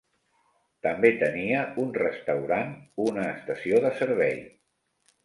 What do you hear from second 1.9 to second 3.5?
restaurant una